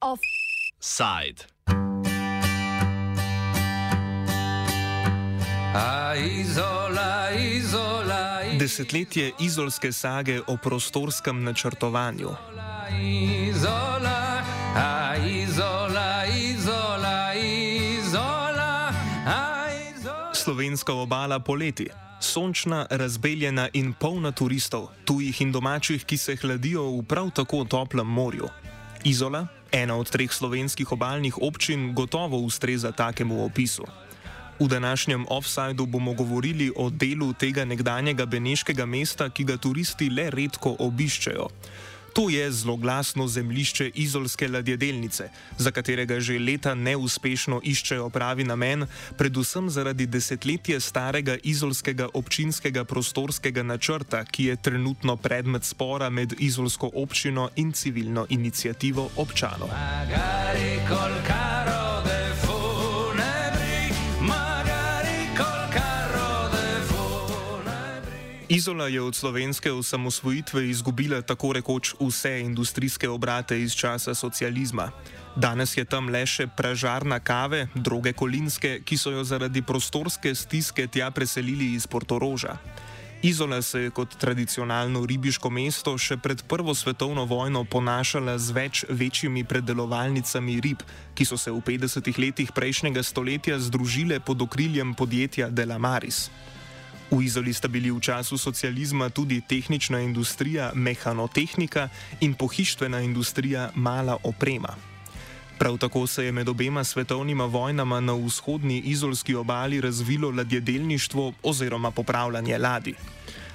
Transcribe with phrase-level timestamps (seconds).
[0.00, 1.44] Offside.
[8.58, 12.30] Desetletje izolske sage o prostorskem načrtovanju.
[13.02, 13.99] Izola,
[20.70, 21.88] Slovenska obala poleti.
[22.20, 28.06] Sončna, razbeljena in polna turistov, tujih in domačih, ki se hladijo v prav tako toplem
[28.06, 28.46] morju.
[29.04, 33.82] Izola, ena od treh slovenskih obaljnih občin, gotovo ustreza takemu opisu.
[34.60, 40.30] V današnjem offsajdu bomo govorili o delu tega nekdanjega beneškega mesta, ki ga turisti le
[40.30, 41.48] redko obiščejo.
[42.12, 45.28] To je zloglasno zemljišče izolske ladjedelnice,
[45.58, 53.62] za katerega že leta neuspešno iščejo pravi namen, predvsem zaradi desetletje starega izolskega občinskega prostorskega
[53.62, 59.68] načrta, ki je trenutno predmet spora med izolsko občino in civilno inicijativo občanov.
[59.68, 60.80] Magari,
[68.50, 74.90] Izola je od slovenske osamosvojitve izgubila tako rekoč vse industrijske obrate iz časa socializma.
[75.36, 80.88] Danes je tam le še pražarna kave, droge kolinske, ki so jo zaradi prostorske stiske
[80.90, 82.56] tja preselili iz Portoroža.
[83.22, 88.84] Izola se je kot tradicionalno ribiško mesto še pred Prvo svetovno vojno ponašala z več
[88.88, 90.82] večjimi predelovalnicami rib,
[91.14, 96.26] ki so se v 50-ih letih prejšnjega stoletja združile pod okriljem podjetja Delamaris.
[97.10, 101.88] V Izoli sta bili v času socializma tudi tehnična industrija, mehanotehnika
[102.20, 104.76] in pohištvena industrija, mala oprema.
[105.58, 111.90] Prav tako se je med obema svetovnima vojnama na vzhodni izolski obali razvilo ladjedelništvo oziroma
[111.90, 112.94] popravljanje ladij.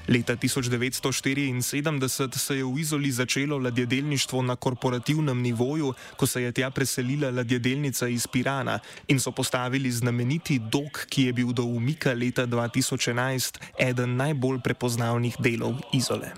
[0.08, 6.70] Leta 1974 se je v Izoli začelo ladjedelništvo na korporativnem nivoju, ko se je tja
[6.70, 12.48] preselila ladjedelnica iz Pirana in so postavili znameniti dok, ki je bil do umika leta
[12.48, 16.32] 2011 eden najbolj prepoznavnih delov Izole.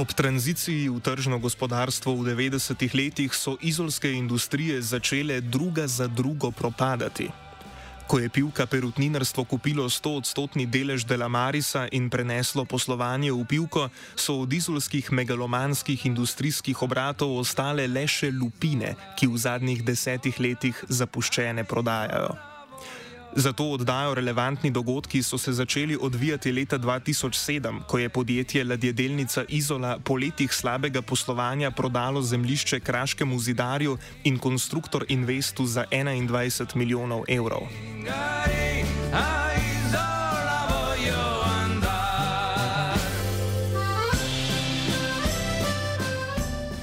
[0.00, 6.48] Ob tranziciji v tržno gospodarstvo v 90-ih letih so izolske industrije začele druga za drugo
[6.48, 7.28] propadati.
[8.08, 14.48] Ko je pivka perutninarstvo kupilo 100-odstotni delež Delamarisa in preneslo poslovanje v pivko, so od
[14.48, 22.49] izolskih megalomanskih industrijskih obratov ostale le še lupine, ki v zadnjih desetih letih zapuščene prodajajo.
[23.36, 29.98] Zato oddajo relevantni dogodki so se začeli odvijati leta 2007, ko je podjetje Ladjedelnica Izola
[30.04, 37.60] po letih slabega poslovanja prodalo zemljišče Kraškemu zidarju in konstruktor Investu za 21 milijonov evrov.
[38.04, 38.84] Gari,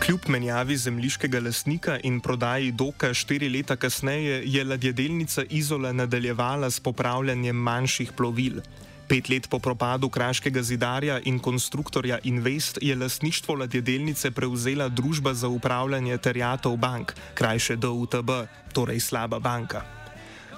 [0.07, 6.79] Kljub menjavi zemljiškega lasnika in prodaji doka štiri leta kasneje je ladjedelnica Izola nadaljevala s
[6.79, 8.62] popravljanjem manjših plovil.
[9.09, 15.47] Pet let po propadu Kraškega zidarja in konstruktorja Invest je lasništvo ladjedelnice prevzela družba za
[15.47, 18.31] upravljanje terjatov bank, krajše DUTB,
[18.73, 19.81] torej slaba banka.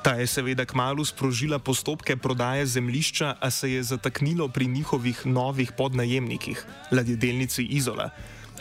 [0.03, 5.71] Ta je seveda kmalo sprožila postopke prodaje zemljišča, a se je zataknilo pri njihovih novih
[5.71, 8.09] podnajemnikih, ladjedelnici Izola.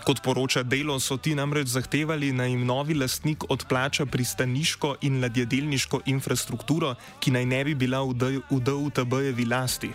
[0.08, 6.00] Kot poroča Delo, so ti namreč zahtevali, da jim novi lastnik odplača pristaniško in ladjedelniško
[6.06, 8.16] infrastrukturo, ki naj ne bi bila v
[8.48, 9.92] DUTB-jevi lasti.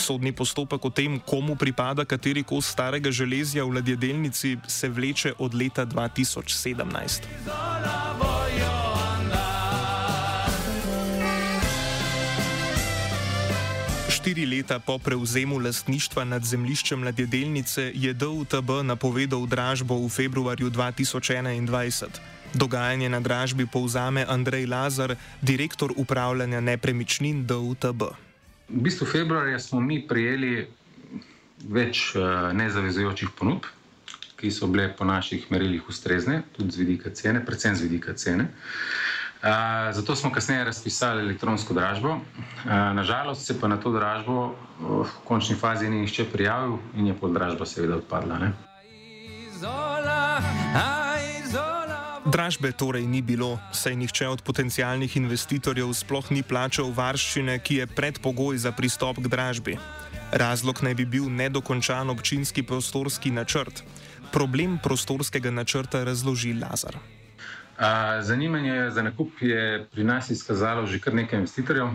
[0.00, 5.54] Sodni postopek o tem, komu pripada kateri kos starega železja v ladjedelnici, se vleče od
[5.54, 7.28] leta 2017.
[7.44, 8.59] Zola,
[14.20, 22.20] Štiri leta po prevzemu lastništva nad zemljiščem ladjedelnice je DUTB napovedal dražbo v februarju 2021.
[22.54, 28.02] Dogajanje na dražbi povzame Andrej Lazar, direktor upravljanja nepremičnin DUTB.
[28.68, 30.68] V bistvu februarja smo mi prijeli
[31.64, 33.72] več uh, nezavezujočih ponudb,
[34.36, 38.44] ki so bile po naših merilih ustrezne, tudi z vidika cene, predvsem z vidika cene.
[38.44, 39.19] Uh,
[39.92, 42.16] zato smo kasneje razpisali elektronsko dražbo.
[42.94, 47.32] Nažalost se pa na to dražbo v končni fazi ni nihče prijavil in je pod
[47.32, 48.38] dražbo seveda odpadla.
[48.38, 48.52] Ne?
[52.26, 57.86] Dražbe torej ni bilo, saj nihče od potencijalnih investitorjev sploh ni plačal varščine, ki je
[57.86, 59.78] predpogoj za pristop k dražbi.
[60.32, 63.82] Razlog naj bi bil nedokončan občinski prostorski načrt.
[64.32, 67.00] Problem prostorskega načrta razloži Lazar.
[68.20, 71.88] Zanimanje za nakup je pri nas izkazalo že kar nekaj investitorjev,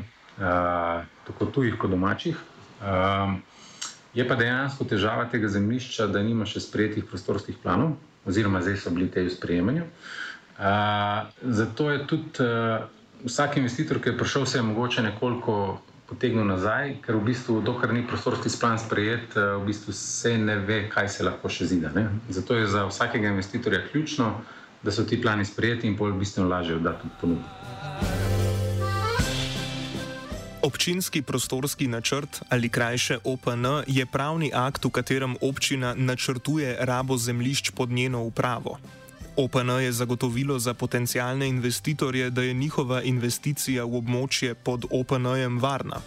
[1.27, 2.37] tako tujih kot domačih.
[4.13, 8.93] Je pa dejansko težava tega zemljišča, da nima še sprejetih prostorskih planov, oziroma zdaj so
[8.95, 9.85] bili te v sprejemanju.
[11.41, 12.49] Zato je tudi
[13.25, 17.93] vsak investitor, ki je prišel, se je mogoče nekoliko potegnil nazaj, ker v bistvu, dokler
[17.93, 21.93] ni prostorski plan sprejet, v bistvu se ne ve, kaj se lahko še zida.
[21.93, 22.09] Ne?
[22.29, 26.75] Zato je za vsakega investitorja ključno, da so ti plani sprejeti in bolj bistveno lažje
[26.75, 27.43] oddati ponudbo.
[30.65, 37.69] Občinski prostorski načrt ali krajše OPN je pravni akt, v katerem občina načrtuje rabo zemljišč
[37.69, 38.77] pod njeno upravo.
[39.35, 46.01] OPN je zagotovilo za potencijalne investitorje, da je njihova investicija v območje pod OPN-jem varna.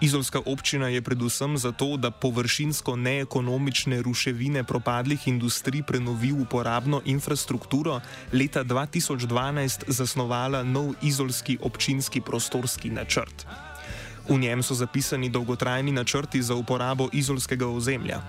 [0.00, 8.00] Izolska občina je predvsem zato, da površinsko neekonomične ruševine propadlih industrij prenovi v uporabno infrastrukturo,
[8.32, 13.46] leta 2012 zasnovala nov izolski občinski prostorski načrt.
[14.28, 18.22] V njem so zapisani dolgotrajni načrti za uporabo izolskega ozemlja.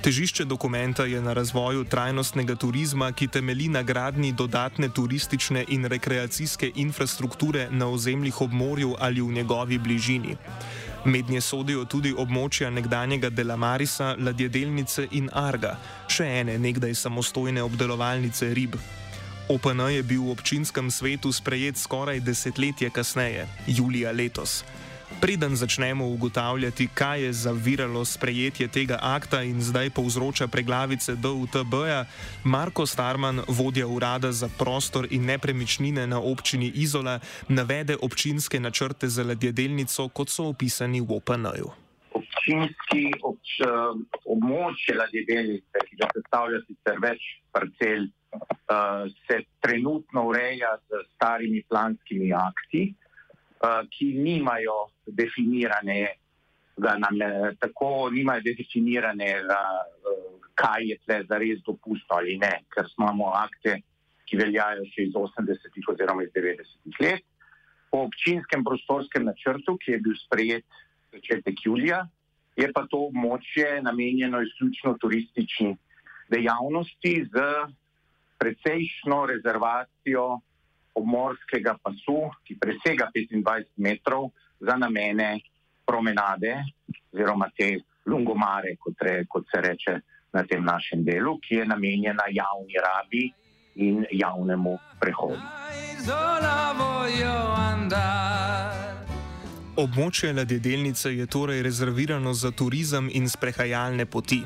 [0.00, 6.70] Težišče dokumenta je na razvoju trajnostnega turizma, ki temelji na gradni dodatne turistične in rekreacijske
[6.74, 10.36] infrastrukture na ozemljih ob morju ali v njegovi bližini.
[11.04, 15.76] Mednje sodijo tudi območja nekdanjega Delamarisa, ladjedelnice in Arga,
[16.08, 18.80] še ene nekdaj samostojne obdelovalnice rib.
[19.48, 24.62] OPN je bil v občinskem svetu sprejet skoraj desetletje kasneje, julija letos.
[25.18, 32.04] Preden začnemo ugotavljati, kaj je zaviralo sprejetje tega akta in zdaj povzroča preglavice DUTB-ja,
[32.44, 37.18] Marko Starman, vodja urada za prostor in nepremičnine na občini Izola,
[37.48, 41.70] navede občinske načrte za ladjedelnico, kot so opisani v OPN-ju.
[42.14, 43.60] Občinski obč,
[44.24, 47.20] območje ladjedelnice, ki ga predstavlja sicer več
[47.52, 48.08] parcel,
[49.26, 52.94] se trenutno ureja z starimi planskimi akti.
[53.60, 56.16] Eh, ki nimajo definirane,
[56.80, 60.22] namen, tako nimajo definiranega, eh,
[60.54, 63.82] kaj je tle za res dopustno ali ne, ker imamo akte,
[64.24, 67.26] ki veljajo še iz 80-ih oziroma iz 90-ih let.
[67.92, 70.80] Po občinskem prostorskem načrtu, ki je bil sprejet
[71.12, 72.00] začetek julija,
[72.56, 75.74] je pa to območje namenjeno izključno turistični
[76.32, 77.44] dejavnosti z
[78.40, 80.40] precejšno rezervacijo
[80.94, 85.40] obmorskega pasu, ki presega 25 metrov za namene
[85.86, 86.54] promenade
[87.12, 90.00] oziroma te lungomare, kot, re, kot se reče
[90.32, 93.24] na tem našem delu, ki je namenjena javni rabi
[93.74, 95.40] in javnemu prehodu.
[99.80, 104.42] Območje ladjedelnice je torej rezervirano za turizem in sprehajalne poti.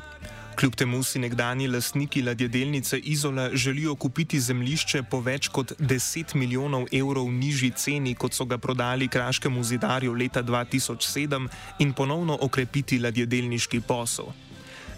[0.55, 6.85] Kljub temu si nekdani lastniki ladjedelnice Izola želijo kupiti zemljišče po več kot 10 milijonov
[6.91, 11.47] evrov nižji ceni, kot so ga prodali kraškemu zidarju leta 2007
[11.79, 14.31] in ponovno okrepiti ladjedelniški posel.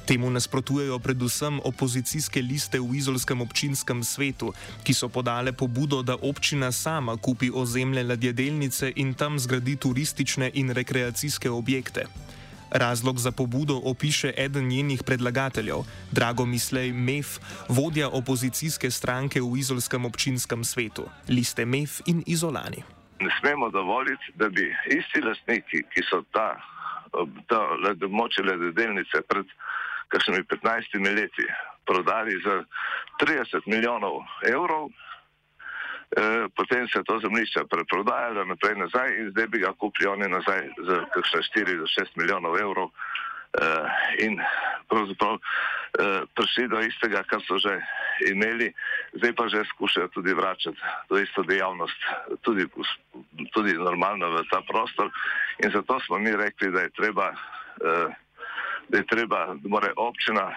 [0.05, 6.71] Temu nasprotujejo predvsem opozicijske liste v izolskem občinskem svetu, ki so podale pobudo, da občina
[6.71, 12.05] sama kupi ozemlje ladjedelnice in tam zgradi turistične in rekreacijske objekte.
[12.71, 15.77] Razlog za pobudo opiše eden njenih predlagateljev,
[16.11, 17.27] Drago Mislej MEF,
[17.69, 22.83] vodja opozicijske stranke v izolskem občinskem svetu, liste MEF in izolani.
[23.19, 26.55] Ne smemo dovoliti, da bi isti lastniki, ki so ta,
[27.47, 27.59] ta
[28.09, 29.45] moče lededelnice pred
[30.07, 31.45] kakšnimi 15 leti
[31.85, 32.63] prodali za
[33.23, 34.89] 30 milijonov evrov,
[36.55, 40.69] potem se je to zemljišče preprodajalo naprej nazaj in zdaj bi ga kupili oni nazaj
[40.87, 42.89] za kakšne 4 do 6 milijonov evrov.
[43.57, 44.37] Uh, in
[44.91, 45.41] pravzaprav uh,
[46.35, 47.79] prišli do istega, kar so že
[48.29, 48.73] imeli,
[49.17, 51.99] zdaj pa že skušajo tudi vračati to isto dejavnost,
[52.41, 52.67] tudi,
[53.55, 55.09] tudi normalno v ta prostor.
[55.63, 57.33] In zato smo mi rekli, da je treba
[58.89, 60.55] da je treba, da mora občina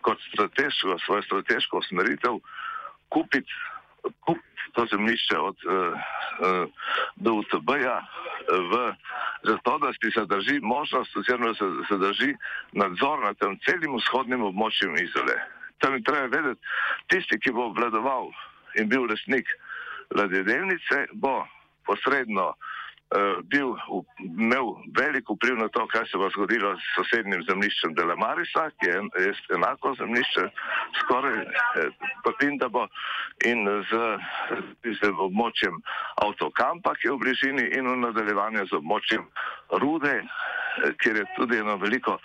[0.00, 2.38] kot strateško, svojo strateško usmeritev
[3.08, 3.52] kupiti
[4.02, 4.38] kup
[4.72, 6.68] to zemljišče od uh, uh,
[7.16, 7.98] DUTB-ja
[8.48, 8.94] v
[9.42, 12.34] zato, da si zadrži možnost oziroma da se zadrži
[12.72, 15.36] nadzor nad tem celim vzhodnim območjem izole.
[15.78, 16.60] Tam je treba vedeti,
[17.10, 18.30] tisti, ki bo obvladoval
[18.78, 19.48] in bil resnik
[20.14, 21.46] ladjedelnice, bo
[21.86, 22.52] posredno
[23.50, 23.74] bil,
[24.18, 29.00] imel velik vpliv na to, kaj se bo zgodilo s sosednjim zemljiščem Delamarisa, ki je,
[29.24, 30.46] je enako zemljišče
[31.02, 31.36] skoraj
[32.42, 32.86] in da bo
[33.44, 34.00] in z,
[35.00, 35.76] z območjem
[36.24, 39.26] avtokampa, ki je v bližini in v nadaljevanju z območjem
[39.82, 40.14] Rude,
[41.02, 42.18] kjer je tudi eno veliko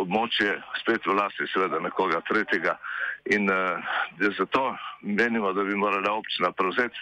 [0.00, 2.76] območje, spet v lasti seveda nekoga tretjega.
[3.32, 3.80] In uh,
[4.36, 6.98] zato menimo, da bi morala občina prevzeti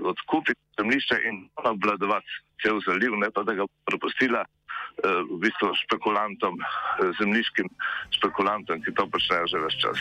[0.00, 2.26] odkupiti zemljišče in obladovati
[2.62, 7.70] cel zaliv, ne pa da ga prepustila uh, v bistvu špekulantom, uh, zemljiškim
[8.18, 9.98] špekulantom, ki to počnejo že več čas.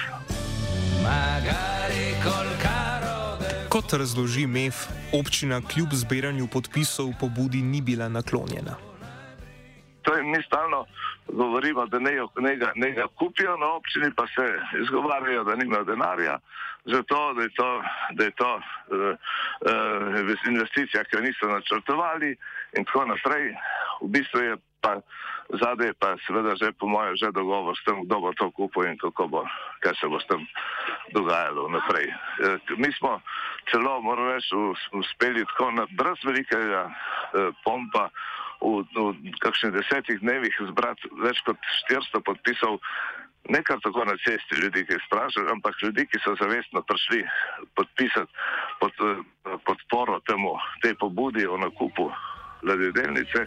[3.69, 8.86] Kot razloži MEF, občina kljub zbiranju podpisov pobudi ni bila naklonjena.
[10.07, 10.85] To je mi stalno
[11.27, 16.39] govorimo, da ne, ga, kupijo na občini, pa se izgovarjajo, da nimajo denarja,
[16.85, 18.61] zato da je to, da je to uh,
[20.21, 22.37] uh, investicija, ki jo niso načrtovali
[22.77, 23.55] in tako naprej.
[24.01, 24.95] V bistvu je pa
[25.49, 28.97] zadaj pa seveda že po mojem že dogovor s tem, kdo bo to kupil in
[28.97, 29.41] kako bo,
[29.83, 30.47] kaj se bo s tem
[31.11, 32.07] dogajalo naprej.
[32.07, 33.19] Uh, mi smo
[33.71, 34.55] celo, moram reči,
[34.95, 38.07] uspeli tako na, brez velikega uh, pompa
[38.61, 38.83] v,
[39.21, 41.57] v kakšnih desetih dnevih zbrati več kot
[41.89, 42.79] 400 podpisov,
[43.49, 47.23] ne kar tako na cesti ljudi, ki sprašujejo, ampak ljudi, ki so zavestno prišli
[47.75, 48.31] podpisati
[48.79, 48.93] pod,
[49.65, 52.11] podporo temu, tej pobudi o nakupu
[52.63, 53.45] ladjedelnice.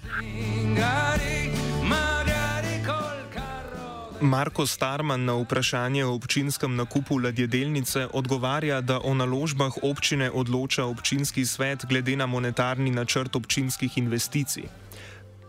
[4.20, 11.44] Marko Starman na vprašanje o občinskem nakupu ladjedelnice odgovarja, da o naložbah občine odloča občinski
[11.44, 14.68] svet glede na monetarni načrt občinskih investicij.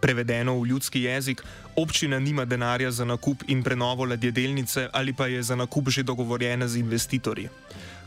[0.02, 1.44] Prevedeno v ljudski jezik,
[1.76, 6.68] občina nima denarja za nakup in prenovo ladjedelnice ali pa je za nakup že dogovorjena
[6.68, 7.50] z investitorji.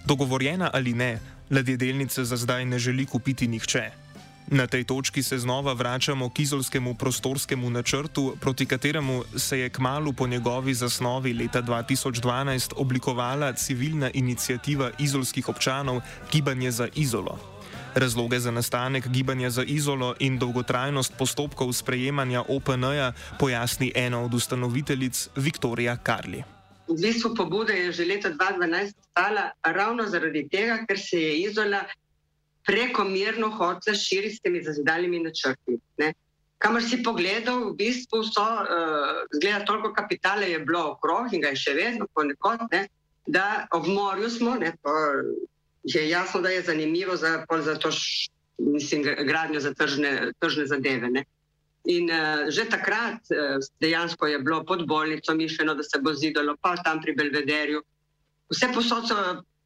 [0.04, 1.20] Dogovorjena ali ne,
[1.50, 3.90] ladjedelnice za zdaj ne želi kupiti nihče.
[4.46, 10.12] Na tej točki se znova vračamo k izolskemu prostorskemu načrtu, proti kateremu se je kmalo
[10.12, 16.00] po njegovi zasnovi leta 2012 oblikovala civilna inicijativa izolskih občanov
[16.32, 17.53] Gibanje za izolo.
[17.94, 25.28] Razloge za nastanek gibanja za izolo in dolgotrajnost postopkov sprejemanja OPN-ja pojasni ena od ustanoviteljic
[25.36, 26.42] Viktorija Karli.
[26.88, 31.84] V bistvu pobuda je že leta 2012 stala ravno zaradi tega, ker se je izola
[32.66, 35.78] prekomerno hodila širiti s temi zazidalnimi načrti.
[35.96, 36.12] Ne?
[36.58, 41.52] Kamor si pogledal, v bistvu so, uh, zgleda, toliko kapitala je bilo okrog in ga
[41.54, 42.88] je še vedno ponekod, ne?
[43.26, 44.74] da ob morju smo, ne,
[45.84, 51.10] je jasno, da je zanimivo za, za to š, mislim, gradnjo za tržne, tržne zadeve.
[51.10, 51.24] Ne.
[51.84, 56.56] In uh, že takrat uh, dejansko je bilo pod bolnico mišljeno, da se bo zidalo,
[56.60, 57.82] pa tam pri Belvederju.
[58.50, 59.16] Vse posod so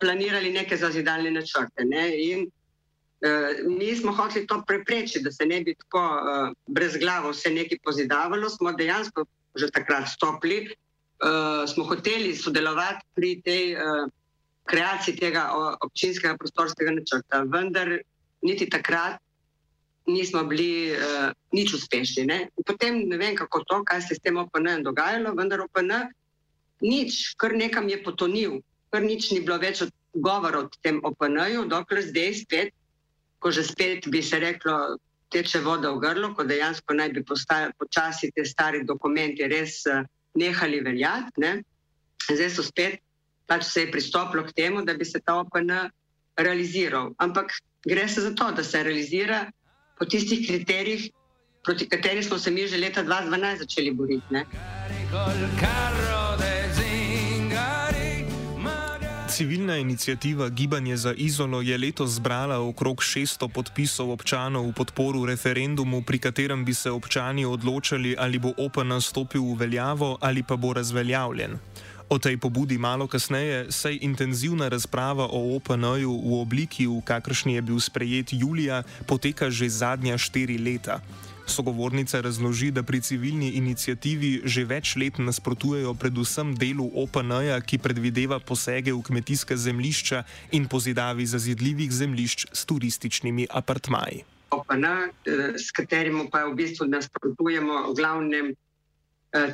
[0.01, 1.85] planirali neke zazidalne načrte.
[1.85, 2.11] Ne.
[2.19, 7.31] In uh, mi smo hoteli to preprečiti, da se ne bi tako uh, brez glave
[7.31, 8.51] vse nekaj pozidavalo.
[8.51, 9.27] Smo dejansko
[9.59, 10.69] že takrat stopili,
[11.25, 13.75] uh, smo hoteli sodelovati pri tej.
[13.75, 14.11] Uh,
[14.69, 15.49] kreaciji tega
[15.85, 17.43] občinskega prostorskega načrta.
[17.49, 17.99] Vendar
[18.45, 19.19] niti takrat
[20.09, 22.25] nismo bili uh, nič uspešni.
[22.25, 22.39] Ne?
[22.67, 26.09] Potem ne vem, kako to, kaj se je s tem OPN dogajalo, vendar OPN
[26.81, 29.85] nič, kar nekam je potonil, kar nič ni bilo več
[30.17, 32.73] govora o tem OPN-ju, dokler zdaj spet,
[33.39, 34.97] ko že spet bi se reklo,
[35.29, 37.21] teče voda v grlo, ko dejansko naj bi
[37.77, 40.07] počasi te stari dokumenti res uh,
[40.39, 41.61] nehali veljati.
[42.29, 43.03] Zdaj so spet
[43.49, 45.73] pač se je pristopilo k temu, da bi se ta OPN
[46.37, 47.15] realiziral.
[47.19, 47.53] Ampak
[47.89, 49.47] gre se za to, da se realizira
[49.99, 51.11] po tistih kriterijih,
[51.65, 54.27] proti katerih smo se mi že leta 2012 začeli boriti.
[54.31, 54.45] Ne?
[59.29, 66.03] Civilna inicijativa Gibanje za izolo je letos zbrala okrog 600 podpisov občanov v podporu referendumu,
[66.03, 70.73] pri katerem bi se občani odločali, ali bo OPN stopil v veljavo ali pa bo
[70.73, 71.59] razveljavljen.
[72.09, 77.63] O tej pobudi malo kasneje, saj intenzivna razprava o OPN-ju v obliki, v kakršni je
[77.63, 81.05] bil sprejet julija, poteka že zadnja štiri leta.
[81.45, 88.41] Sogovornica razloži, da pri civilni inicijativi že več let nasprotujejo predvsem delu OPN-ja, ki predvideva
[88.41, 90.25] posege v kmetijska zemlišča
[90.57, 94.25] in pozidavi zazidljivih zemlišč s turističnimi apartmaji.
[94.49, 98.47] OPN, eh, s katerim pa v bistvu nasprotujemo v glavnem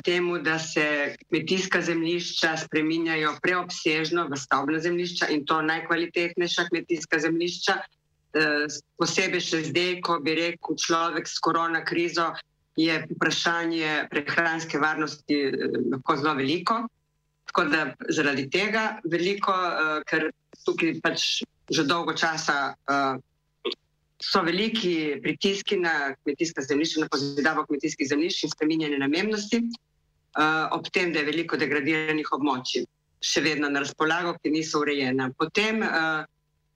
[0.03, 7.75] temu, da se kmetijska zemljišča spreminjajo preobsežno v stavbna zemljišča in to najkvalitetnejša kmetijska zemljišča.
[8.35, 8.67] Eh,
[8.99, 12.33] posebej še zdaj, ko bi rekel človek s korona krizo,
[12.75, 16.81] je vprašanje prehranske varnosti eh, lahko zelo veliko.
[17.51, 19.53] Tako da zaradi tega veliko,
[20.09, 20.31] ker
[20.65, 22.75] tukaj pač že dolgo časa
[24.21, 30.87] so veliki pritiski na kmetijska zemljišča, na pozidavo kmetijskih zemljišč in spreminjanje namennosti, uh, ob
[30.93, 32.85] tem, da je veliko degradiranih območij
[33.25, 35.31] še vedno na razpolago, ki niso urejena.
[35.37, 36.23] Potem uh,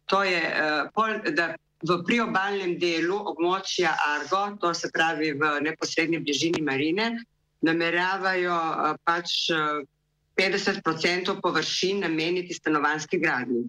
[0.09, 1.53] to je, uh, pol, da
[1.85, 7.11] v priobalnem delu območja Argo, to se pravi v neposrednji bližini marine,
[7.63, 9.79] nameravajo uh, pač uh,
[10.39, 13.67] 50% površin nameniti stanovanski gradnji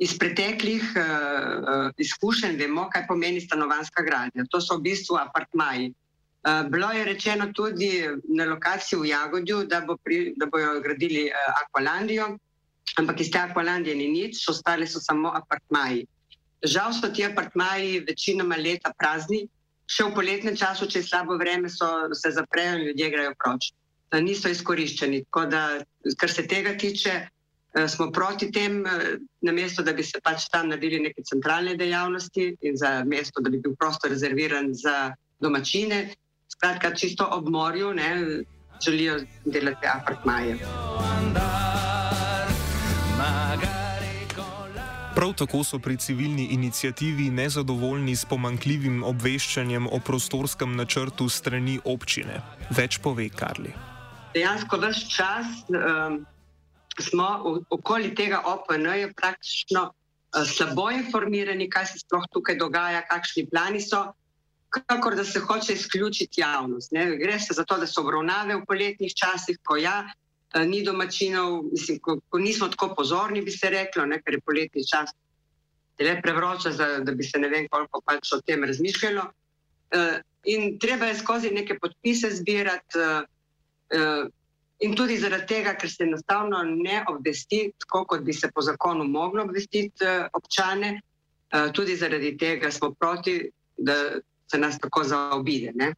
[0.00, 4.46] iz preteklih uh, izkušenj vemo, kaj pomeni stanovanska gradnja.
[4.50, 5.90] To so v bistvu apartmaji.
[5.90, 7.90] Uh, bilo je rečeno tudi
[8.36, 12.30] na lokaciji v Jagodju, da, bo pri, da bojo gradili uh, Aqualandijo,
[12.96, 16.06] ampak iz te Aqualandije ni nič, ostali so samo apartmaji.
[16.64, 19.42] Žal so ti apartmaji večinoma leta prazni,
[19.84, 23.68] še v poletnem času, če je slabo vreme, so, se zaprejo in ljudje grejo proč.
[24.16, 25.26] Niso izkoriščeni.
[25.28, 25.62] Tako da,
[26.16, 27.39] kar se tega tiče, Eh,
[27.88, 32.56] smo proti tem, eh, na mesto, da bi se pač tam naredili neke centralne dejavnosti
[32.60, 36.14] in za mesto, da bi bil prostor rezerviran za domačine.
[36.50, 38.42] Skratka, čisto ob morju ne,
[38.84, 40.58] želijo delati apartmaje.
[45.14, 52.40] Prav tako so pri civilni inicijativi nezadovoljni s pomankljivim obveščanjem o prostorskem načrtu strani občine.
[52.70, 53.72] Več pove Karli.
[54.34, 56.24] Dejansko vse čas um,
[56.98, 63.80] smo okoli tega OPN-ja praktično uh, slabo informirani, kaj se sploh tukaj dogaja, kakšni plani
[63.80, 64.04] so,
[64.70, 66.92] kakor da se hoče izključiti javnost.
[66.92, 67.16] Ne.
[67.16, 71.62] Gre se za to, da so obravnave v poletnih časih, ko ja, uh, ni domačinov,
[71.72, 75.14] mislim, ko, ko nismo tako pozorni, bi se reklo, ne, ker je poletni čas
[76.00, 79.26] le prevroča, za, da bi se ne vem koliko pač o tem razmišljalo.
[79.90, 82.98] Uh, in treba je skozi neke podpise zbirati.
[84.80, 89.04] In tudi zaradi tega, ker se enostavno ne obvesti, tako kot bi se po zakonu
[89.04, 90.94] moglo obvestiti uh, občane,
[91.52, 93.94] uh, tudi zaradi tega smo proti, da
[94.50, 95.72] se nas tako zaobide.
[95.74, 95.92] Ne?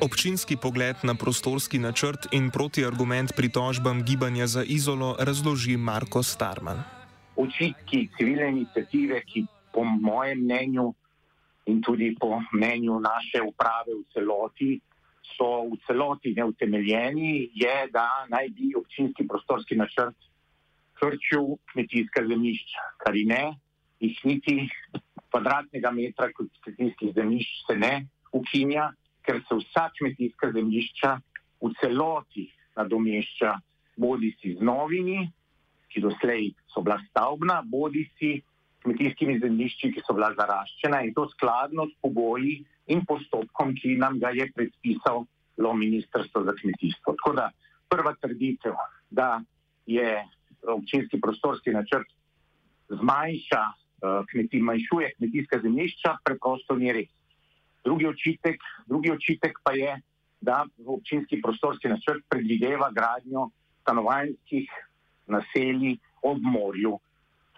[0.00, 6.82] Občinski pogled na prostorski načrt in protiargument pritožbam gibanja za izolo razloži Marko Starman.
[7.36, 9.46] Očitki civilne inicijative, ki
[9.78, 10.94] po mojem mnenju
[11.70, 14.80] in tudi po mnenju naše uprave v celoti,
[15.36, 20.16] so v celoti neutemeljeni, je, da naj bi občinski prostorski načrt
[20.98, 23.44] krčil kmetijska zemljišča, kar je ne,
[24.00, 24.56] jih niti
[25.30, 27.94] kvadratnega metra kmetijskih zemljišč se ne
[28.32, 28.90] ukinja,
[29.22, 31.14] ker se vsa kmetijska zemljišča
[31.62, 33.54] v celoti nadomešča
[33.98, 35.28] bodi si z novimi,
[35.92, 38.38] ki doslej so bila stavbna, bodi si
[38.82, 42.58] kmetijskimi zemljišči, ki so bila zaraščena in to skladno s pogoji
[42.92, 45.26] in postopkom, ki nam ga je predpisalo
[45.74, 47.16] Ministrstvo za kmetijstvo.
[47.18, 47.48] Tako da
[47.90, 48.76] prva trditev,
[49.10, 49.40] da
[49.86, 50.22] je
[50.62, 52.06] občinski prostorski načrt
[52.88, 57.10] zmanjša, uh, kmeti, manjšuje kmetijska zemljišča, preprosto ni res.
[57.84, 59.96] Drugi očitek, drugi očitek pa je,
[60.40, 63.48] da občinski prostorski načrt predvideva gradnjo
[63.82, 64.70] stanovanjskih
[65.26, 66.98] naselij ob morju,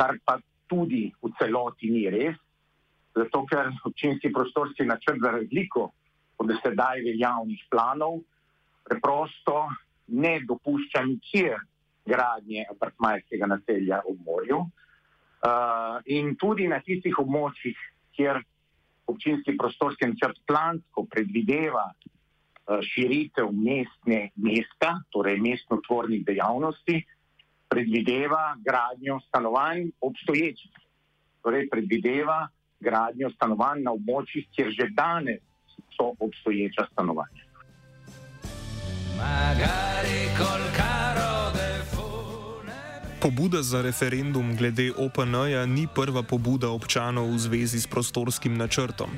[0.01, 0.39] kar pa
[0.71, 2.39] tudi v celoti ni res,
[3.15, 5.91] zato ker občinski prostorski načrt za razliko
[6.39, 8.21] od sedaj veljavnih planov
[8.87, 9.67] preprosto
[10.15, 11.59] ne dopušča nikjer
[12.07, 14.61] gradnje apartmajskega naselja ob morju.
[15.41, 17.77] Uh, in tudi na tistih območjih,
[18.17, 18.41] kjer
[19.09, 27.20] občinski prostorski načrt plansko predvideva uh, širitev mestne mesta, torej mestno-tvornih dejavnosti, uh,
[27.71, 30.73] predvideva gradnjo stanovanj obstoječih.
[31.43, 32.49] Torej, predvideva
[32.81, 35.41] gradnjo stanovanj na območjih, kjer že danes
[35.97, 37.45] so obstoječa stanovanja.
[39.21, 41.10] Magari de
[43.21, 49.13] Pobuda za referendum glede OPN-ja ni prva pobuda občanov v zvezi s prostorskim načrtom.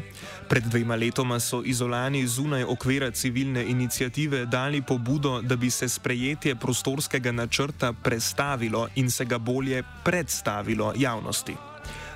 [0.51, 6.55] Pred dvema letoma so izolani zunaj okvira civilne inicijative dali pobudo, da bi se sprejetje
[6.55, 11.55] prostorskega načrta prestavilo in se ga bolje predstavilo javnosti.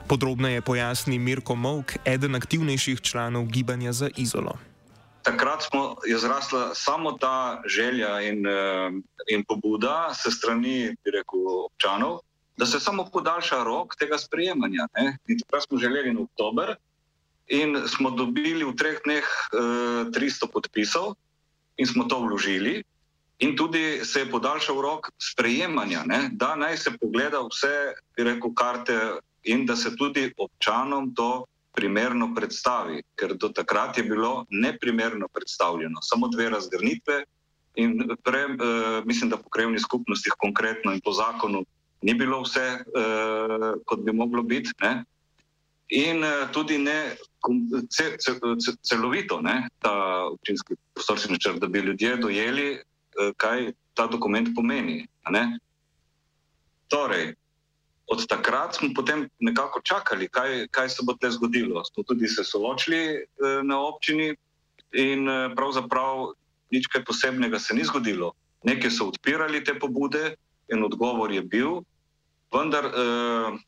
[0.09, 4.75] Podrobneje pojasni Mirko Mok, eden aktivnejših članov gibanja za izolo
[5.26, 8.90] takrat smo, je zrasla samo ta želja in, eh,
[9.28, 12.20] in pobuda se strani rekel, občanov,
[12.56, 14.86] da se samo podaljša rok tega sprejemanja.
[14.98, 15.18] Ne?
[15.28, 16.76] In takrat smo želeli in oktober,
[17.46, 21.14] in smo dobili v treh dneh uh, eh, 300 podpisov,
[21.76, 22.82] in smo to vložili.
[23.38, 26.30] In tudi se je podaljšal rok sprejemanja, ne?
[26.32, 31.44] da naj se pogleda vse, rekel, karte, in da se tudi občanom to
[31.76, 36.00] primerno predstavi, ker do takrat je bilo neprimerno predstavljeno.
[36.02, 37.24] Samo dve razgrnitve,
[37.76, 41.64] in pre, uh, mislim, da po krajovnih skupnostih, konkretno in po zakonu,
[42.02, 44.72] ni bilo vse, uh, kot bi moglo biti.
[44.80, 45.04] Ne?
[45.88, 47.16] In uh, tudi ne
[47.90, 49.92] ce, ce, ce, celovito, ne, ta
[50.32, 55.06] občinski prostorski načrt, da bi ljudje dojeli, uh, kaj ta dokument pomeni.
[56.88, 57.34] Torej,
[58.07, 61.85] od takrat smo potem nekako čakali, kaj, kaj se bo te zgodilo.
[61.85, 64.35] Smo tudi se soočili uh, na občini
[64.92, 66.33] in uh, pravzaprav
[66.71, 68.33] nič kaj posebnega se ni zgodilo.
[68.66, 70.35] Nekaj so odpirali te pobude
[70.73, 71.83] in odgovor je bil,
[72.51, 73.59] vendar, eh,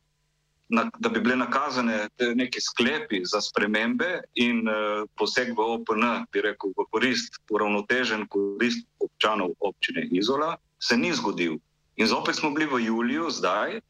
[0.69, 6.43] na, da bi bile nakazane neke sklepi za spremembe in eh, poseg v OPN, bi
[6.43, 11.59] rekel, v korist, uravnotežen korist občanov občine Izola, se ni zgodil.
[11.97, 13.81] In zopet smo bili v juliju, zdaj,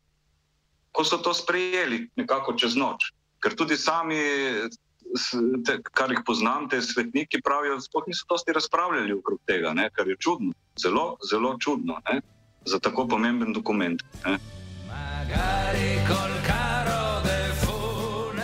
[0.92, 3.12] ko so to sprejeli nekako čez noč.
[3.42, 4.18] Ker tudi sami
[5.64, 9.88] te, kar jih poznam, te svetniki pravijo, da sploh niso dosti razpravljali okrog tega, ne,
[9.94, 12.20] kar je čudno, zelo, zelo čudno ne,
[12.66, 14.02] za tako pomemben dokument.
[14.26, 14.38] Ne.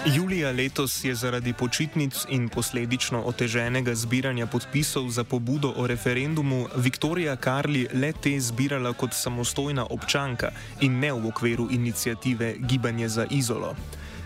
[0.06, 7.36] Julija letos je zaradi počitnic in posledično oteženega zbiranja podpisov za pobudo o referendumu Viktorija
[7.36, 13.74] Karli le te zbirala kot samostojna občanka in ne v okviru inicijative Gibanje za izolo.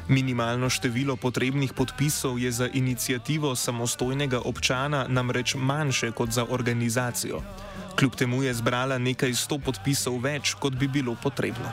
[0.08, 7.42] Minimalno število potrebnih podpisov je za inicijativo samostojnega občana namreč manjše kot za organizacijo.
[7.98, 11.70] Kljub temu je zbrala nekaj sto podpisov več, kot bi bilo potrebno.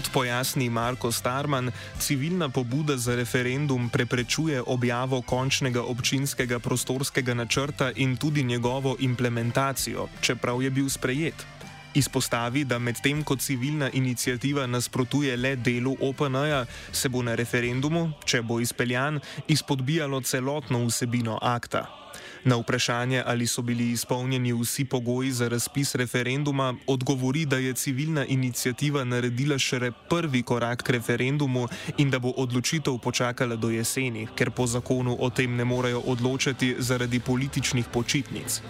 [0.00, 8.16] Kot pojasni Marko Starman, civilna pobuda za referendum preprečuje objavo končnega občinskega prostorskega načrta in
[8.16, 11.46] tudi njegovo implementacijo, čeprav je bil sprejet.
[11.94, 18.40] Izpostavi, da medtem ko civilna inicijativa nasprotuje le delu OPN-ja, se bo na referendumu, če
[18.42, 21.99] bo izpeljan, izpodbijalo celotno vsebino akta.
[22.44, 28.24] Na vprašanje, ali so bili izpolnjeni vsi pogoji za razpis referenduma, odgovori, da je civilna
[28.24, 34.50] inicijativa naredila šele prvi korak k referendumu in da bo odločitev počakala do jeseni, ker
[34.50, 38.62] po zakonu o tem ne morejo odločati zaradi političnih počitnic.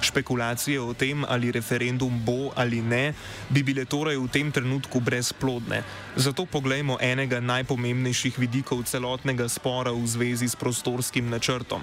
[0.00, 3.14] Špekulacije o tem, ali referendum bo ali ne,
[3.48, 5.82] bi bile torej v tem trenutku brezplodne.
[6.16, 11.82] Zato poglejmo enega najpomembnejših vidikov celotnega spora v zvezi s prostorskim načrtom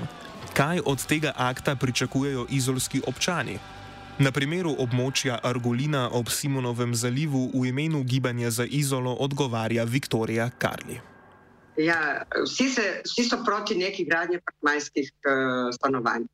[0.54, 3.60] kaj od tega akta pričakujejo izolski občani.
[4.20, 11.00] Na primeru območja Argolina ob Simonovem zalivu v imenu Gibanja za izolo odgovarja Viktorija Karli.
[11.80, 16.26] Ja, vsi, se, vsi so proti neki gradnji partmajskih uh, stanovanj,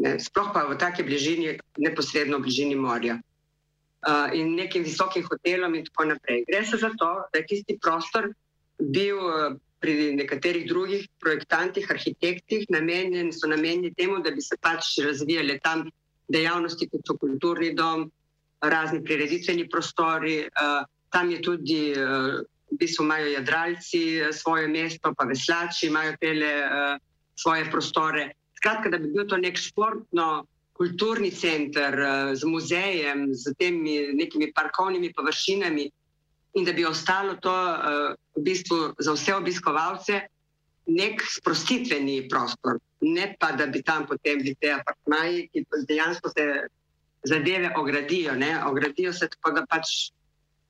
[0.00, 5.84] ne, sploh pa v taki bližini, neposredno bližini morja uh, in nekim visokim hotelom in
[5.90, 6.44] tako naprej.
[6.48, 8.30] Gre se za to, da je tisti prostor
[8.80, 14.96] bil uh, pri nekaterih drugih projektantih, arhitektih, namenjen, so namenjeni temu, da bi se pač
[15.04, 15.86] razvijale tam
[16.32, 18.08] dejavnosti, kot so kulturni dom,
[18.64, 20.40] razni prireditveni prostori.
[20.48, 22.40] Uh, tam je tudi, uh,
[22.72, 26.96] v bistvu imajo jadralci uh, svoje mesto, pa veslači imajo tele uh,
[27.36, 28.30] svoje prostore.
[28.56, 30.46] Skratka, da bi bil to nek športno.
[30.76, 31.94] Kulturni center
[32.36, 35.86] z muzejem, z temi nekimi parkovnimi površinami,
[36.60, 37.54] in da bi ostalo to
[38.46, 40.22] bistvu za vse obiskovalce
[40.86, 46.46] nek sprostitveni prostor, ne pa da bi tam potem bili te apartmaji, ki dejansko se
[47.26, 48.34] zadeve ogradijo.
[48.34, 48.52] Ne?
[48.64, 50.12] Ogradijo se tako, da pač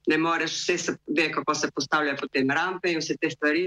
[0.06, 3.66] ne moreš vse se ve, kako se postavljajo potem rampe in vse te stvari.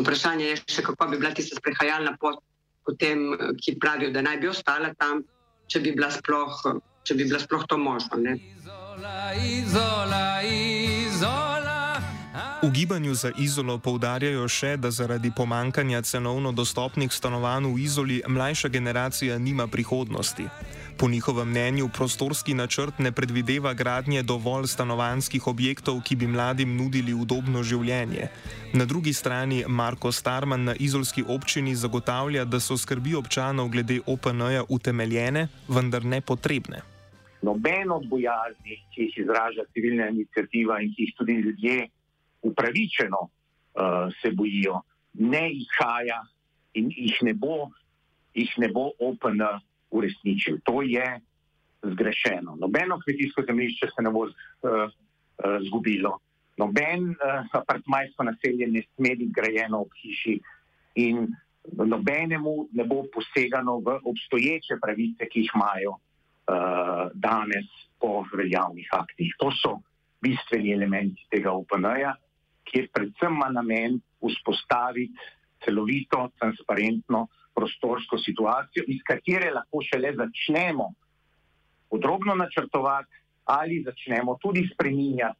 [0.00, 2.40] Vprašanje je še, kako bi bila tista sprehajalna pot,
[2.86, 3.26] potem,
[3.60, 5.20] ki pravijo, da naj bi ostala tam,
[5.68, 6.64] če bi bila sploh,
[7.04, 8.22] če bi bila sploh to možno.
[8.24, 8.38] Ne?
[8.56, 10.91] Izola, izola, izola.
[12.62, 18.68] V gibanju za izolo poudarjajo še, da zaradi pomankanja cenovno dostopnih stanovanj v izoli mlajša
[18.68, 20.44] generacija nima prihodnosti.
[20.98, 27.14] Po njihovem mnenju prostorski načrt ne predvideva gradnje dovolj stanovanskih objektov, ki bi mladim nudili
[27.14, 28.28] udobno življenje.
[28.78, 34.62] Na drugi strani Marko Starman na izolski občini zagotavlja, da so skrbi občanov glede OPN-ja
[34.68, 36.86] utemeljene, vendar ne potrebne
[37.42, 41.88] noben od bojazni, ki jih izraža civilna inicijativa in ki jih tudi ljudje
[42.42, 44.80] upravičeno uh, se bojijo,
[45.14, 46.22] ne izhaja
[46.74, 47.68] in jih ne bo,
[48.34, 49.42] jih ne bo OPN
[49.90, 50.58] uresničil.
[50.64, 51.20] To je
[51.82, 52.56] zgrešeno.
[52.60, 56.18] Nobeno kmetijsko zemljišče se ne bo uh, uh, zgubilo,
[56.56, 60.40] noben uh, apartmajsko naselje ne sme biti grajeno ob hiši
[60.94, 61.26] in
[61.72, 67.68] nobenemu ne bo posegano v obstoječe pravice, ki jih imajo uh, danes
[68.00, 69.34] po veljavnih aktih.
[69.38, 69.78] To so
[70.22, 72.14] bistveni elementi tega OPN-ja,
[72.72, 75.30] kjer predvsem ima namen vzpostaviti
[75.64, 80.88] celovito, transparentno prostorsko situacijo, iz katere lahko šele začnemo
[81.90, 85.38] podrobno načrtovati ali začnemo tudi spreminjati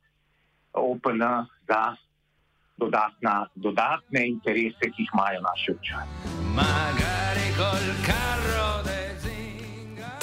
[0.72, 1.22] OPN
[1.68, 1.96] za
[2.76, 6.10] dodatna, dodatne interese, ki jih imajo naše občane.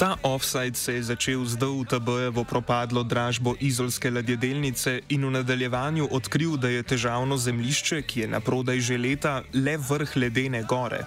[0.00, 6.56] Ta offside se je začel z DUTB-jevo propadlo dražbo izolske ladjedelnice in v nadaljevanju odkril,
[6.56, 11.04] da je težavno zemlišče, ki je na prodaj že leta, le vrh ledene gore.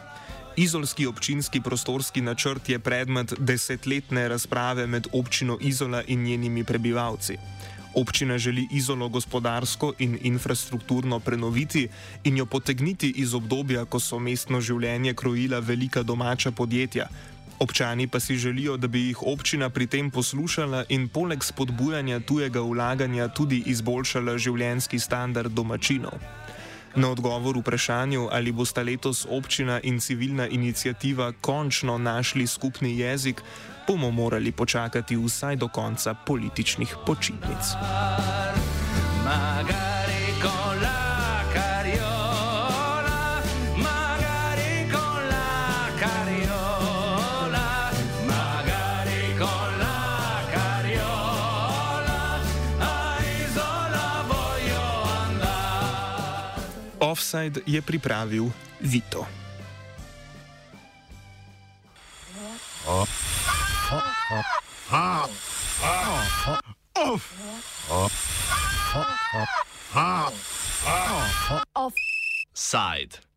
[0.56, 7.38] Izolski občinski prostorski načrt je predmet desetletne razprave med občino Izola in njenimi prebivalci.
[7.96, 11.88] Občina želi izolo gospodarsko in infrastrukturno prenoviti
[12.24, 17.08] in jo potegniti iz obdobja, ko so mestno življenje krojila velika domača podjetja.
[17.60, 22.62] Občani pa si želijo, da bi jih občina pri tem poslušala in poleg spodbujanja tujega
[22.62, 26.20] vlaganja tudi izboljšala življenjski standard domačinov.
[26.96, 33.42] Na odgovor vprašanju, ali bosta letos občina in civilna inicijativa končno našli skupni jezik,
[33.88, 37.74] bomo morali počakati vsaj do konca političnih počitnic.
[57.34, 59.26] Offside je pripravil Vito.
[71.74, 73.33] Offside.